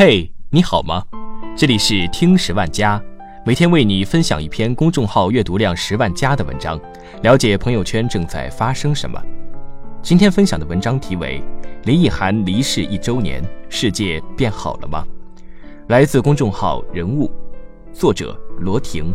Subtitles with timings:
[0.00, 1.02] 嘿，你好吗？
[1.56, 3.02] 这里是听十万加，
[3.44, 6.80] 每天为你分享一篇公众号阅读量十万加的文章，
[7.22, 9.20] 了解朋友圈正在发生什么。
[10.00, 11.42] 今天分享的文章题为
[11.84, 15.04] 《林奕涵离世一周年，世界变好了吗》，
[15.88, 17.28] 来自公众号人物，
[17.92, 19.12] 作者罗婷。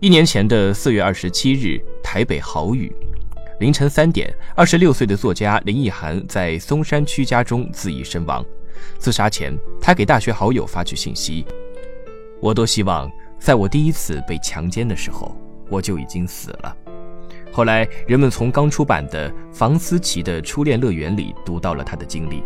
[0.00, 2.90] 一年前的四月二十七日，台北豪雨。
[3.60, 8.42] 凌晨三点，二十六岁的作家林奕涵在松山区家中自缢身亡。
[8.98, 11.44] 自杀前，他给大学好友发去信息
[12.40, 15.36] ：“我多希望，在我第一次被强奸的时候，
[15.68, 16.76] 我就已经死了。”
[17.52, 22.42] 后来，人们从刚出版的房思琪的初恋乐园里读到了他的经历。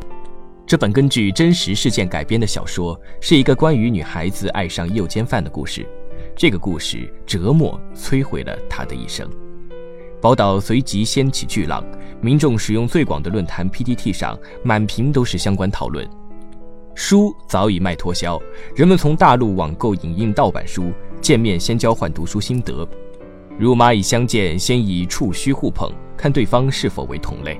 [0.66, 5.88] 这本根据真实事件改编的小说，是一个关于女孩子爱上诱奸犯的故事。
[6.36, 9.26] 这个故事折磨、摧毁了他的一生。
[10.20, 11.82] 宝岛随即掀起巨浪，
[12.20, 16.06] 民众使用最广的论坛 PTT 上满屏都是相关讨论。
[17.00, 18.42] 书早已卖脱销，
[18.74, 22.86] 人们从大陆网购影印盗版书，见面先交换读书心得，
[23.56, 27.58] 如蚂蚁相见先以触须互碰，看对方是否为同类。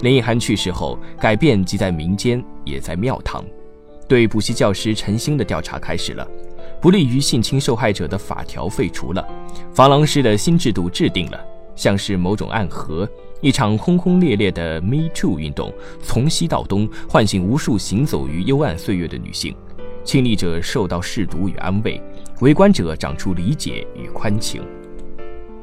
[0.00, 3.44] 林奕涵去世后，改变即在民间也在庙堂，
[4.08, 6.26] 对补习教师陈星的调查开始了，
[6.80, 9.24] 不利于性侵受害者的法条废除了，
[9.72, 11.40] 防狼师的新制度制定了。
[11.76, 13.08] 像是某种暗河，
[13.40, 19.54] 一场轰轰烈烈的 Me Too 运动从西到东，唤醒无数行走于幽暗岁月的女性。
[20.02, 22.00] 亲历者受到试毒与安慰，
[22.40, 24.62] 围观者长出理解与宽情。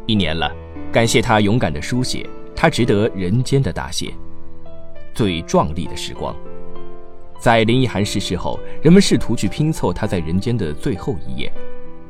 [0.05, 0.53] 一年了，
[0.91, 4.13] 感谢他勇敢的书写，他值得人间的答谢。
[5.13, 6.35] 最壮丽的时光，
[7.39, 11.51] 在林奕涵逝世后，人们试图去拼凑他在人间的最后一页。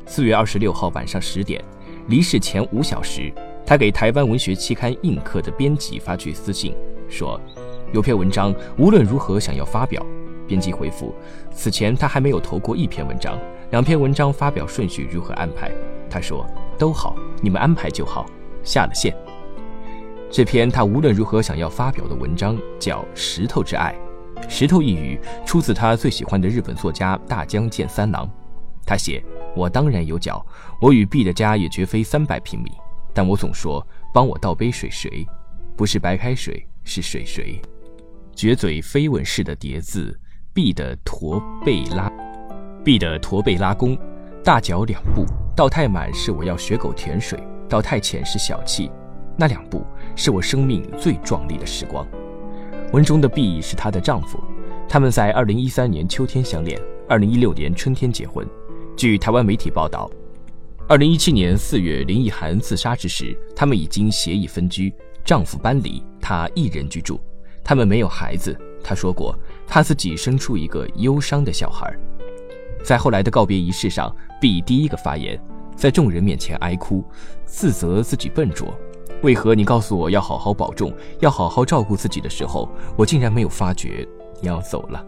[0.04, 1.62] 四月二十六号晚上十点，
[2.08, 3.32] 离世前五小时。
[3.66, 6.74] 他给台湾文学期刊《印刻》的编辑发去私信，
[7.08, 7.40] 说
[7.94, 10.04] ：“有篇文章无论如何想要发表。”
[10.46, 11.14] 编辑回复
[11.50, 13.38] ：“此前他还没有投过一篇文章，
[13.70, 15.72] 两篇文章发表顺序如何安排？”
[16.10, 16.46] 他说
[16.78, 18.26] ：“都好，你们安排就好。”
[18.62, 19.16] 下了线。
[20.30, 23.94] 这篇他无论如何想要发表的文章叫《石头之爱》，
[24.50, 28.28] 石头一语出自他最喜欢的日本作家大江健三郎。
[28.84, 29.24] 他写
[29.56, 30.44] ：“我当然有脚，
[30.82, 32.70] 我与 B 的家也绝非三百平米。”
[33.14, 35.24] 但我总说，帮我倒杯水谁？
[35.76, 37.60] 不是白开水，是水谁？
[38.34, 40.18] 绝嘴飞吻式的叠字
[40.52, 42.10] ，B 的驼背拉
[42.84, 43.96] ，B 的驼背拉弓，
[44.42, 45.24] 大脚两步，
[45.54, 47.38] 倒太满是我要学狗舔水，
[47.68, 48.90] 倒太浅是小气。
[49.36, 49.84] 那两步
[50.16, 52.06] 是我生命最壮丽的时光。
[52.92, 54.42] 文中的 B 是她的丈夫，
[54.88, 58.46] 他们在二零一三年秋天相恋，二零一六年春天结婚。
[58.96, 60.10] 据台湾媒体报道。
[60.86, 64.92] 二零一七年四月，林奕涵自杀之时，他们已经协议分居，
[65.24, 67.18] 丈夫搬离，她一人居住。
[67.64, 68.54] 他们没有孩子。
[68.82, 69.34] 她说过，
[69.66, 71.90] 她自己生出一个忧伤的小孩。
[72.82, 75.40] 在后来的告别仪式上，B 第一个发言，
[75.74, 77.02] 在众人面前哀哭，
[77.46, 78.68] 自责自己笨拙。
[79.22, 84.06] 为何你告诉我要好好保重，要好好照顾自己的时候，我竟然没有发觉
[84.42, 85.02] 你要走了？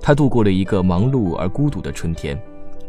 [0.00, 2.36] 她度过了一个忙碌而孤独的春天。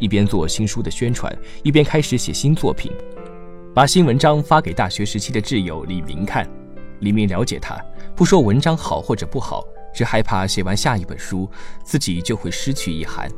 [0.02, 1.32] 一边做新书的宣传，
[1.62, 2.92] 一边开始写新作品，
[3.72, 6.50] 把新文章发给大学时期的挚友李明看。
[7.02, 7.80] 李明了解他，
[8.16, 9.64] 不说文章好或者不好，
[9.94, 11.48] 只害怕写完下一本书，
[11.84, 13.30] 自己就会失去一涵。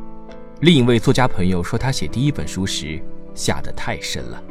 [0.61, 2.97] 另一位作家朋友说，他写第一本书时
[3.35, 4.41] 下得太深了，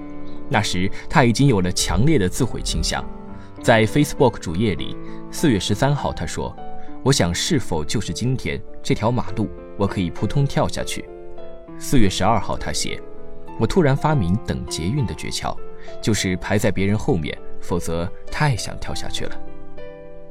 [0.51, 3.03] 那时他已经有了强烈的自毁倾向。
[3.63, 4.95] 在 Facebook 主页里，
[5.31, 6.55] 四月十三号他说
[7.03, 11.09] ：“我想，是否就是今天这条马路，我可以扑通跳下去。”
[11.79, 13.01] 四月十二号，他写
[13.59, 15.57] ：“我突然发明等捷运的诀窍，
[16.01, 19.41] 就是排在别人后面，否则太想跳下去了。”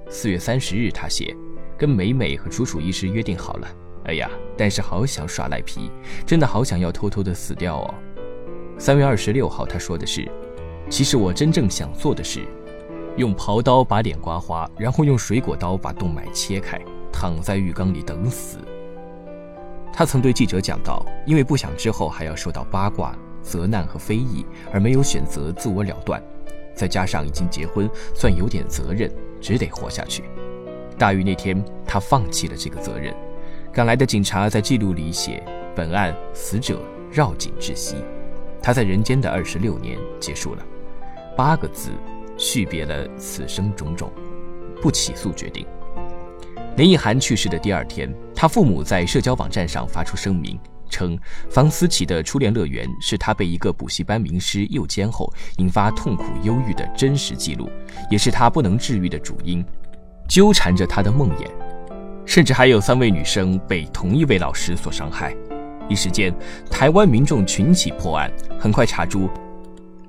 [0.10, 1.36] 四月三十日，他写
[1.78, 3.68] ：“跟美美和楚楚医师约定好了，
[4.06, 5.92] 哎呀，但是好想耍赖皮，
[6.26, 7.94] 真的好想要偷偷的死掉哦。”
[8.80, 10.30] 三月二十六号，他说的是
[10.90, 12.42] ：“其实我真正想做的是，
[13.18, 16.80] 用刨刀把脸刮花，然后用水果刀把动脉切开，
[17.12, 18.58] 躺在浴缸里等死。”
[19.94, 26.22] 他曾对记者讲到：“因为不想之后还要受到八卦、责难和非议，而没有选择自我了断。
[26.74, 29.12] 再加上已经结婚，算有点责任，
[29.42, 30.24] 只得活下去。”
[30.98, 33.14] 大雨那天，他放弃了这个责任。
[33.74, 35.44] 赶来的警察在记录里写
[35.76, 37.96] ：“本案死者绕颈窒息。”
[38.62, 40.64] 他在人间的二十六年结束了。
[41.36, 41.90] 八个字，
[42.38, 44.12] 续别了此生种种。
[44.82, 45.66] 不起诉决定。
[46.78, 50.60] 林奕涵去世的第二天，他父母在社交网站上发出声明，
[50.90, 51.16] 称
[51.52, 57.70] 房思琪的初恋乐园是他被一个补习班名师诱奸后引发痛苦忧郁的真实记录，
[58.10, 59.64] 也是他不能治愈的主因，
[60.28, 61.46] 纠缠着他的梦魇。
[62.26, 65.38] 甚至还有三位女生被同一位老师所伤害。
[65.88, 66.36] 一时间，
[66.68, 69.30] 台湾民众群起破案，很快查出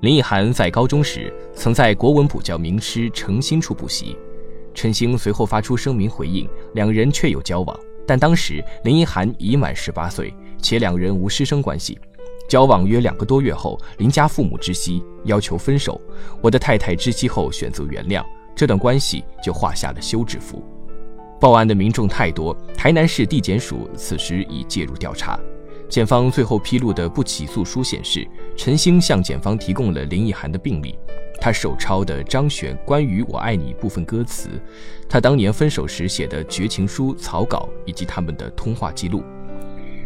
[0.00, 4.16] 林奕涵在高中时曾在国文补教名师陈星处补习。
[4.72, 11.98] 陈星随后发出声明回应，两人确有交往，但当时林奕涵已满十八岁，且两人无师生关系。
[12.48, 16.00] 交往约两个多月后，林家父母知悉，要求分手。
[16.42, 18.22] 我的太太知悉后选择原谅，
[18.54, 20.62] 这段关系就画下了休止符。
[21.40, 25.38] 报案的民众太多，台南市地检署此时已介入调查。
[25.88, 28.26] 检方最后披露的不起诉书显示，
[28.56, 30.98] 陈星向检方提供了林奕涵的病历，
[31.44, 34.48] 他手抄的张悬关于“我爱你”部分歌词，
[35.08, 39.24] 他当年分手时写的绝情书草稿以及他们的通话记录。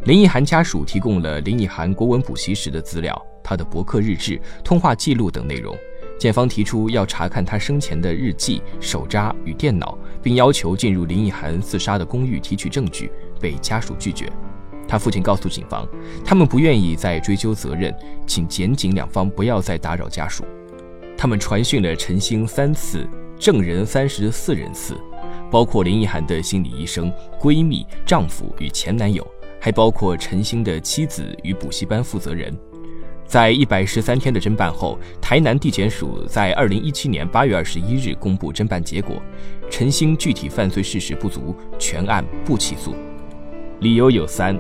[0.04, 5.76] 林奕涵家属提供了林奕涵国文补习时的资料，他的博客日志、通话记录等内容。
[6.18, 14.32] 检方提出要查看他生前的日记、手札与电脑，并要求进入林奕涵自杀的公寓提取证据，被家属拒绝。
[14.88, 15.86] 他父亲告诉警方，
[16.24, 17.94] 他们不愿意再追究责任，
[18.26, 20.42] 请检警两方不要再打扰家属。
[21.16, 23.08] 他们传讯了陈星三次，
[23.38, 24.94] 证人三十四人次，
[25.50, 29.26] 包括林奕涵的心理医生、闺蜜、丈夫与前男友，
[29.60, 32.54] 还包括陈星的妻子与补习班负责人。
[33.24, 39.20] 在一百十三天的侦办后，台南地检署在二零一七年八月二十一日公布侦办结果，
[39.68, 42.94] 陈星具体犯罪事实不足，全案不起诉。
[43.80, 44.56] 理由有三。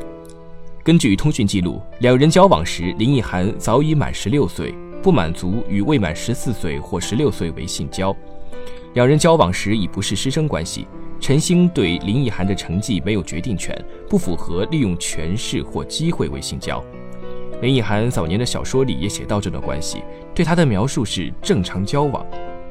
[0.82, 4.74] 根据通讯记录，两人交往时，林奕涵早已满十六岁，
[5.06, 8.12] 不满足与未满十四岁或十六岁为性交。
[8.94, 10.84] 两人交往时已不是师生关系。
[11.20, 13.72] 陈星对林奕涵的成绩没有决定权，
[14.08, 16.82] 不符合利用权势或机会为性交。
[17.62, 20.02] 林奕涵早年的小说里也写到这段关系，
[20.34, 22.26] 对他的描述是正常交往，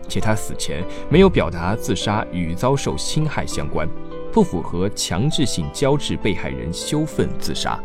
[0.10, 3.88] 且他死前没有表达自杀与遭受侵害相关，
[4.34, 7.82] 不符合强制性交致被害人羞愤自杀。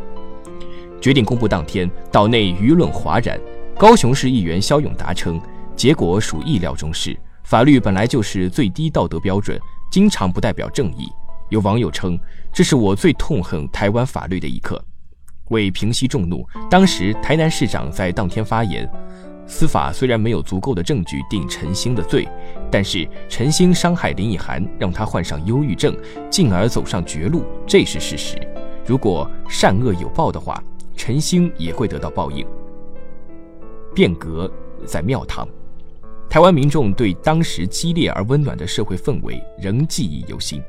[1.01, 3.41] 决定公布当天，岛内舆论哗然。
[3.81, 5.41] 高雄市议员肖永达称，
[5.75, 7.19] 结果属意料中事。
[7.45, 9.59] 法律本来就是最低道德标准，
[9.91, 11.11] 经常不代表正义。
[11.49, 12.21] 有网友称，
[12.53, 14.79] 这是我最痛恨台湾法律的一刻。
[15.49, 18.87] 为平息众怒，当时台南市长在当天发言：
[19.47, 22.29] 司法虽然没有足够的证据定陈星的罪，
[22.71, 25.97] 但是陈星伤害林奕涵，让他患上忧郁症，
[26.29, 28.37] 进而走上绝路，这是事实。
[28.85, 30.63] 如果善恶有报的话。
[30.97, 32.47] 陈星也会得到报应。
[33.95, 34.51] 变革
[34.87, 35.47] 在庙堂，
[36.29, 40.63] 台湾民众对当时激烈而温暖的社会氛围仍记忆犹新。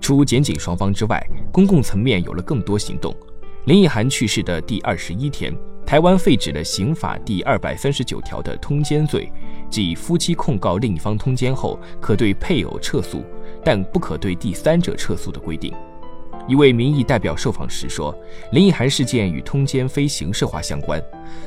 [0.00, 3.14] 除检警双方之外，公共层面有了更多行动。
[3.66, 5.54] 林奕涵去世的第二十一天，
[5.86, 9.30] 台湾废止了刑法第二百三十九条的通奸罪，
[9.68, 13.22] 即夫妻控告另一方通奸后，可对配偶撤诉，
[13.62, 15.72] 但不可对第三者撤诉的规定。
[16.50, 18.12] 一位民意代表受访时说
[18.50, 21.00] ：“林奕涵事件与通奸非刑事化相关。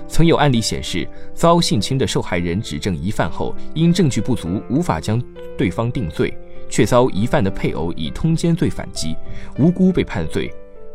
[0.07, 5.21] 曾有案例显示，遭性侵的受害人指证疑犯后，因证据不足无法将
[5.57, 6.33] 对方定罪，
[6.69, 9.13] 却遭疑犯的配偶以通奸罪反击，
[9.59, 10.49] 无辜被判罪。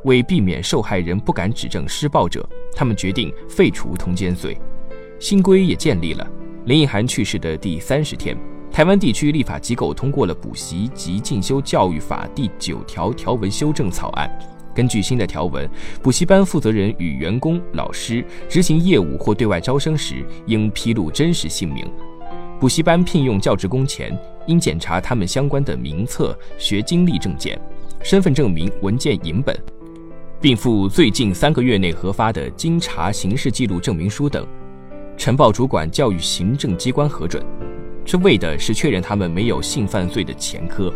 [0.05, 4.57] 为避免受害人不敢指证施暴者，他们决定废除通奸罪。
[5.21, 6.27] 新规也建立了。
[6.65, 8.35] 林奕涵去世的第三十天。”
[8.79, 14.31] 台湾地区立法机构通过了《补习及进修教育法》第九条条文修正草案。
[14.73, 15.69] 根据新的条文，
[16.01, 21.91] 补习班负责人与员工、老师执行业务或对外招生时，应披露真实姓名。
[22.61, 24.17] 补习班聘用教职工前，
[24.47, 27.61] 应检查他们相关的名册、学经历证件、
[28.05, 29.61] 身份证明文件影本，
[30.41, 34.47] 并附最近三个月内核发的经查刑事记录证明书等，
[35.17, 37.45] 呈报主管教育行政机关核准。
[38.11, 40.91] 这为的是确认他们没有性犯罪的前科。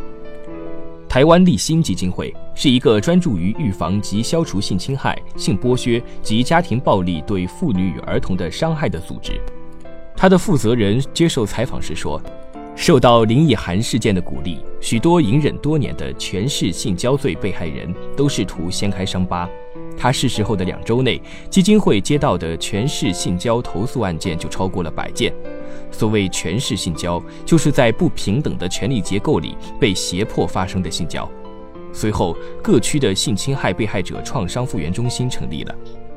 [1.06, 9.38] 台湾立新基金会是一个专注于预防及消除性侵害、性剥削及家庭暴力对妇女与儿童的伤害的组织。
[10.16, 12.18] 他的负责人接受采访时说
[12.74, 19.46] ：“受到林奕涵事件的鼓励，许多隐忍多年的全市性交罪被害人都试图掀开伤疤。
[19.98, 25.30] 他逝世后的两周内，基金会接到的全市性交投诉案件就超过了百件。”
[25.92, 31.30] 所谓权势性交，就是在不平等的权力结构里被胁迫发生的性交。
[31.92, 35.74] 随后，各区的性侵害被害者创伤复原中心成立了，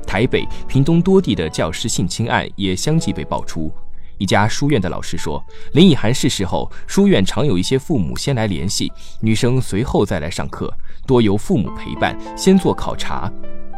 [0.08, 3.70] 台北、屏东多地的教师性侵案也相继被爆出。
[4.18, 8.90] 一家书院的老师说，林以涵逝世后，书院常有一些父母先来联系，
[9.20, 10.74] 女生随后再来上课，
[11.06, 13.30] 多由父母陪伴，先做考察。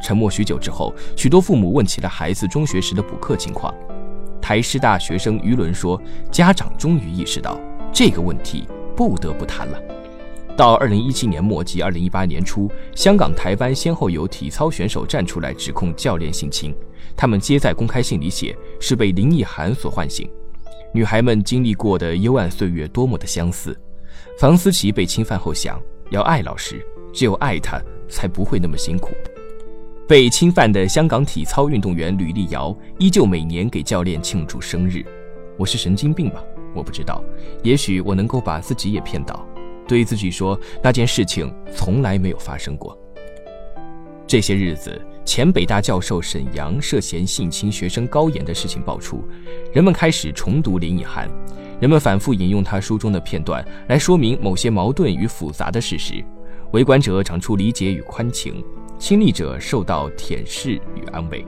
[0.03, 3.73] 沉默许久之后，许多父母问起了孩子中学时的补课情况。
[4.47, 6.01] 台师大学生于伦说
[6.31, 7.59] ：“家长终于意识到
[7.91, 9.77] 这个问题，不得不谈了。”
[10.55, 16.73] 到二零一七年末及二零一八年初，香港、台湾先后有体操选手站出来指控教练性侵，
[17.13, 20.31] 他们皆在公开信里写是被林奕涵所唤醒。
[20.93, 23.77] 女孩们经历过的幽暗岁月多么的相似。
[24.39, 25.77] 房思琪被侵犯后想
[26.09, 29.09] 要爱老师，只有爱他才不会那么辛苦。
[30.07, 35.05] 被侵犯的香港体操运动员吕丽瑶依旧每年给教练庆祝生日。
[35.57, 36.41] 我是神经病吧？
[36.73, 37.21] 我不知道，
[37.61, 39.45] 也许我能够把自己也骗倒。
[39.85, 42.97] 对自己说，那件事情从来没有发生过。
[44.25, 49.21] 这些日子，前北大教授沈阳涉嫌性侵学生高岩的事情爆出，
[49.73, 51.29] 人们开始重读林奕涵，
[51.81, 56.23] 人们反复引用他书中的片段来说明某些矛盾与复杂的事实。
[56.71, 58.63] 围观者长出理解与宽情，
[58.99, 61.45] 亲历者受到舔舐与安慰。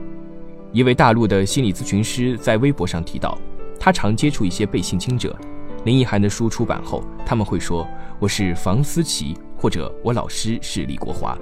[0.72, 3.36] 一位大陆的心理咨询师在微博上提到，
[3.78, 5.36] 他常接触一些被性侵者。
[5.84, 7.86] 林奕涵的书出版后，他们会说
[8.18, 11.36] 我是房思琪，或者我老师是李国华，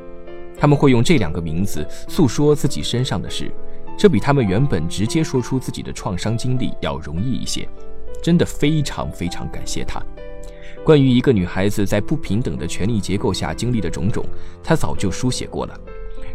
[0.59, 3.53] 他们会用这两个名字诉说自己身上的事，
[3.99, 7.69] 这比他们原本直接说出自己的创伤经历要容易一些。
[8.23, 10.00] 真的非常非常感谢他。
[10.85, 14.25] 关于一个女孩子在不平等的权力结构下经历的种种，
[14.62, 15.80] 他早就书写过了。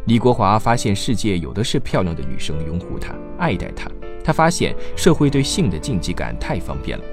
[0.05, 3.89] 李国华发现世界有的是漂亮的女生拥护他、爱戴他，
[4.23, 7.03] 他发现社会对性的禁忌感太方便了。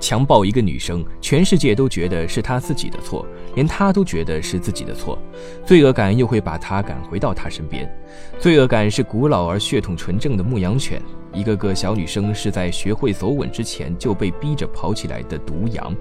[0.00, 5.18] 强暴一个女生，全世界都觉得是他自己的错，连他都觉得是自己的错，
[5.64, 7.90] 罪恶感又会把他赶回到他身边。
[8.38, 11.00] 罪恶感是古老而血统纯正的牧羊犬，
[11.32, 15.94] 一个个小女生是在学会走稳之前就被逼着跑起来的毒羊。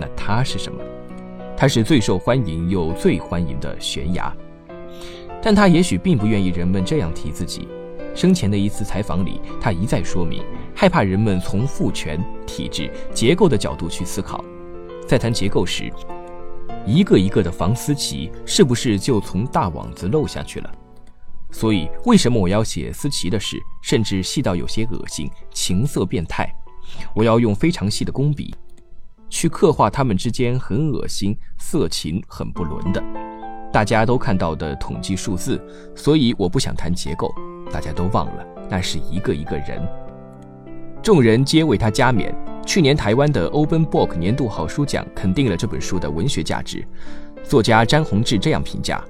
[0.00, 0.82] 那他是什么？
[1.54, 4.34] 他是最受欢迎又最欢迎的悬崖，
[5.42, 7.68] 但他也许并不愿意人们这样提自己。
[8.14, 10.42] 生前的一次采访里，他一再说明，
[10.74, 14.42] 害怕人们从父权、体制、结构的角度去思考。
[15.06, 15.92] 在谈结构时，
[16.86, 20.72] 一个一个的房思琪是不是就从大网子漏下去了？
[21.52, 26.48] 所以，为什么我要写思琪的事，甚至细到有些恶心、情色变态？
[27.14, 28.54] 我要用非常细的工笔，
[29.30, 33.02] 去刻画他们之间很恶心、色情、很不伦的，
[33.72, 35.58] 大家都看到的统计数字。
[35.94, 37.32] 所以，我不想谈结构。
[37.72, 39.80] 大家都忘了，那是一个一个人。
[41.00, 42.34] 众人皆为他加冕。
[42.66, 46.84] 去年台湾的 Open Book 年度好书奖肯定了这本书的文学价值。
[47.42, 49.02] 作家詹宏志这样评价：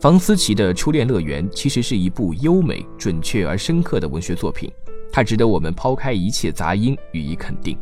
[0.00, 4.70] 房思琪的《初恋乐园》其实是一部优美、准确而深刻的文学作品，
[5.14, 7.78] 它值得我们抛开一切杂音予以肯定。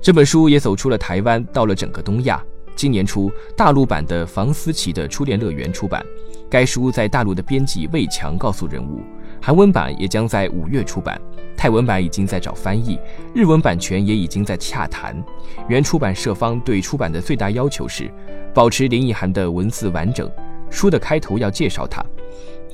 [0.00, 2.42] 这本书也走出了台湾，到了整个东亚。
[2.74, 6.02] 今年初，大陆版的房思琪的《初恋乐园》出版。
[6.48, 9.02] 该书在大陆的编辑魏强告诉人物。
[9.42, 11.20] 韩文版也将在五月出版，
[11.54, 12.98] 泰文版已经在找翻译，
[13.34, 15.22] 日文版权也已经在洽谈。
[15.68, 18.10] 原出版社方对出版的最大要求是，
[18.54, 20.30] 保持林奕涵的文字完整，
[20.70, 22.02] 书的开头要介绍他。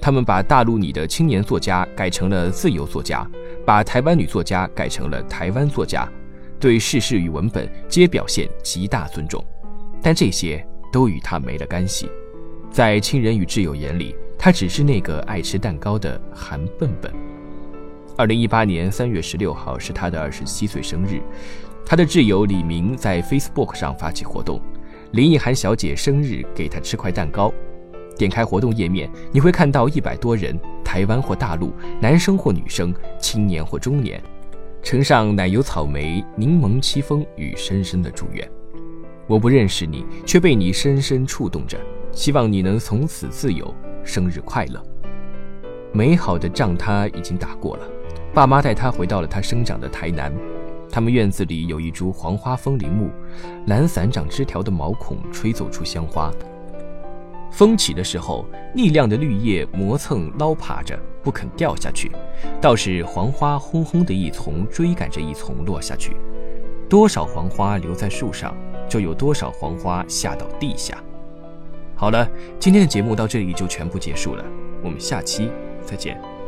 [0.03, 3.29] 他们把大陆里的青年作家改成了自由作家，
[3.71, 6.05] 把台湾女作家改成了台湾作家，
[6.59, 9.41] 对事实与文本皆表现极大尊重。
[10.03, 12.11] 但这些都与他没了干系，
[12.69, 14.17] 在亲人与挚友眼里。
[14.37, 17.13] 他只是那个爱吃蛋糕的韩笨笨。
[18.17, 21.21] 二零一八年三月十六号是他的二十七岁生日，
[21.87, 24.61] 他的挚友李明在 Facebook 上发起活动，
[25.13, 27.53] 林奕涵小姐生日给他吃块蛋糕。
[28.19, 30.59] 点开活动页面，你会看到一百多人，
[30.91, 34.21] 台湾或大陆，男生或女生，青年或中年，
[34.83, 38.51] 呈上奶油草莓、柠檬戚风与深深的祝愿。
[39.29, 41.79] 我不认识你，却被你深深触动着，
[42.11, 43.73] 希望你能从此自由。
[44.03, 44.83] 生日快乐！
[45.93, 47.87] 美好的仗他已经打过了，
[48.35, 50.35] 爸妈带他回到了他生长的台南。
[50.91, 53.11] 他们院子里有一株黄花风铃木，
[53.69, 56.33] 懒散长枝条的毛孔吹奏出香花。
[57.51, 62.11] 风起的时候，逆亮的绿叶磨蹭捞爬着，不肯掉下去，
[62.61, 66.17] 倒是黄花轰轰的一丛追赶着一丛落下去。
[66.89, 68.57] 多少黄花留在树上，
[68.89, 70.97] 就有多少黄花下到地下。
[71.95, 72.29] 好了，
[72.59, 74.45] 今天的节目到这里就全部结束了，
[74.83, 75.51] 我们下期
[75.85, 76.40] 再见。